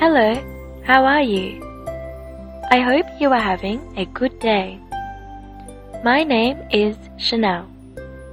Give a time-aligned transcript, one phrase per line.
[0.00, 0.32] Hello,
[0.82, 1.60] how are you?
[2.70, 4.80] I hope you are having a good day.
[6.02, 7.68] My name is Chanel,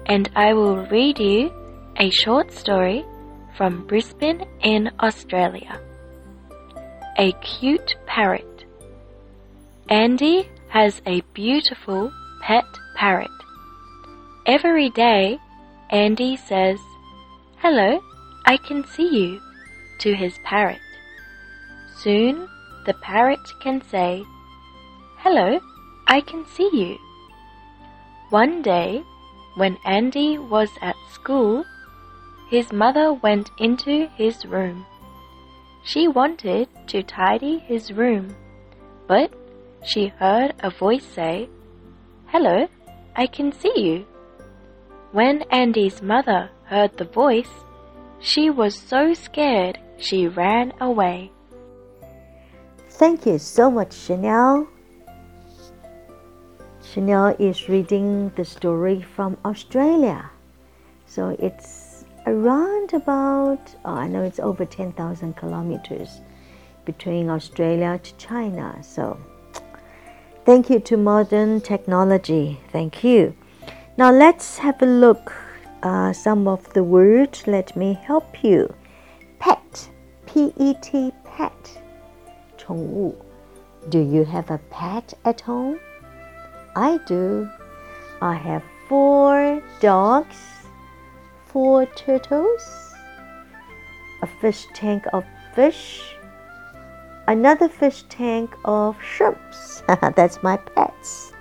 [0.06, 1.52] and I will read you
[1.98, 3.04] a short story
[3.58, 5.82] from Brisbane in Australia.
[7.18, 8.64] A cute parrot.
[9.90, 12.14] Andy has a beautiful
[12.44, 12.64] pet
[12.96, 13.38] parrot.
[14.46, 15.38] Every day,
[15.90, 16.80] Andy says,
[17.58, 18.00] Hello,
[18.46, 19.42] I can see you,
[20.00, 20.80] to his parrot.
[21.98, 22.48] Soon,
[22.86, 24.24] the parrot can say,
[25.18, 25.60] Hello,
[26.08, 26.98] I can see you.
[28.30, 29.04] One day,
[29.56, 31.66] when Andy was at school,
[32.52, 34.86] his mother went into his room.
[35.84, 38.36] She wanted to tidy his room,
[39.08, 39.34] but
[39.84, 41.50] she heard a voice say,
[42.28, 42.68] Hello,
[43.16, 44.06] I can see you.
[45.14, 47.66] When Andy's mother heard the voice,
[48.20, 51.32] she was so scared she ran away.
[52.98, 54.68] Thank you so much, Chanel.
[56.82, 60.32] Chanel is reading the story from Australia.
[61.06, 66.22] So it's around about, oh, I know it's over 10,000 kilometers
[66.86, 68.76] between Australia to China.
[68.82, 69.20] So
[70.44, 72.60] thank you to modern technology.
[72.72, 73.36] Thank you.
[73.98, 75.34] Now let's have a look
[75.84, 77.46] uh, some of the words.
[77.46, 78.74] Let me help you.
[79.38, 79.88] Pet,
[80.26, 81.82] P-E-T, pet,
[82.67, 83.15] 宠物.
[83.89, 85.79] Do you have a pet at home?
[86.75, 87.49] I do.
[88.21, 90.37] I have four dogs,
[91.47, 92.63] four turtles,
[94.23, 96.17] a fish tank of fish,
[97.27, 99.83] another fish tank of shrimps.
[100.15, 101.33] That's my pets.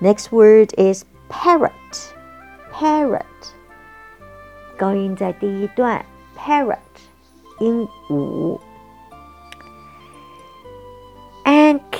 [0.00, 1.72] Next word is parrot.
[2.72, 3.24] Parrot.
[4.76, 6.04] 高音在第一段，
[6.36, 6.78] parrot
[7.58, 8.58] 鹦鹉。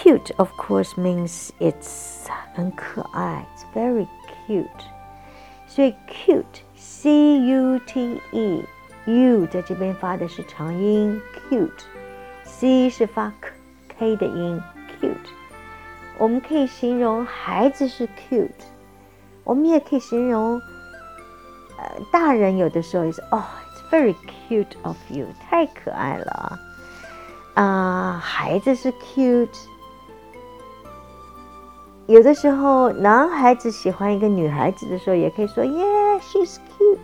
[0.04, 3.46] cute, of course, means it's 很可爱.
[3.54, 4.06] It's very
[4.46, 4.66] cute.
[5.66, 8.64] 所以 cute, C U T E,
[9.06, 13.32] U 在这边发的是长音 cute，C 是发
[13.88, 14.60] k 的音
[15.00, 15.14] cute。
[16.18, 18.50] 我们可以形容孩子是 cute，
[19.44, 20.60] 我们也可以形容
[21.78, 24.14] 呃大人有的时候也是哦，it's very
[24.48, 26.58] cute of you，太可爱了啊。
[27.54, 29.48] 啊，孩子是 cute。
[32.06, 36.98] 有的时候，男孩子喜欢一个女孩子的时候，也可以说 Yeah, she's cute.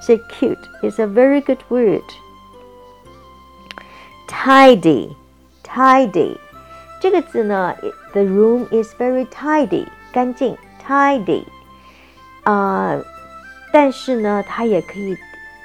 [0.00, 2.02] Say cute is a very good word.
[4.26, 5.10] Tidy,
[5.62, 6.36] tidy，
[7.00, 7.76] 这个字呢，
[8.12, 11.44] the room is very tidy，干净，tidy。
[12.44, 12.98] 啊，
[13.72, 15.16] 但是呢，它也可以，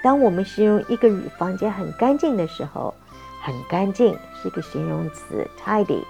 [0.03, 2.93] 当我们形容一个房间很干净的时候。
[3.41, 6.01] 很干净是一个形容词，tidy。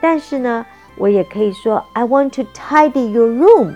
[0.00, 0.64] 但是呢，
[0.96, 3.74] 我也可以说 I want to tidy your room，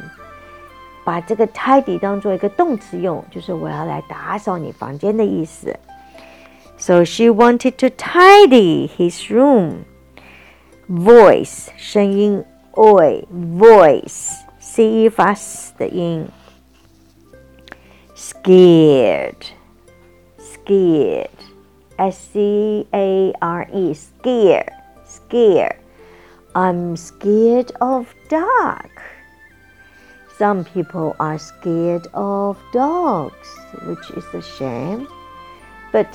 [1.04, 5.76] 把这个 tidy 当做一个动词用，就是我要来打扫你房间的意思。
[6.76, 9.84] So she wanted to tidy his room.
[10.88, 13.24] Voice 声音，oi
[13.58, 16.28] voice c 发 s 的音。
[18.14, 19.34] Scared,
[20.38, 21.28] scared.
[21.96, 24.66] S C A R E, scare,
[25.04, 25.74] scare.
[26.54, 29.02] I'm scared of dark.
[30.38, 33.48] Some people are scared of dogs,
[33.86, 35.08] which is a shame.
[35.92, 36.08] But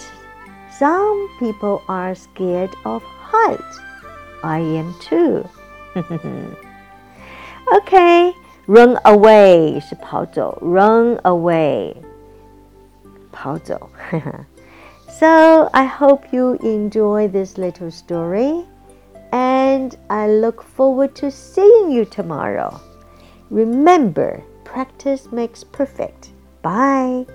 [0.78, 3.60] some people are scared of height.
[4.44, 5.48] I am too.
[7.74, 8.34] okay,
[8.68, 11.96] run away 是跑走，run away
[13.32, 13.90] 跑走。
[15.08, 18.66] So I hope you enjoy this little story
[19.69, 22.81] and I look forward to seeing you tomorrow.
[23.51, 26.31] Remember, practice makes perfect.
[26.63, 27.27] Bye.